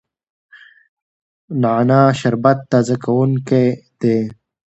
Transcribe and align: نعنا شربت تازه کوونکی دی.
نعنا 1.61 1.99
شربت 2.19 2.59
تازه 2.71 2.95
کوونکی 3.03 3.65
دی. 3.99 4.17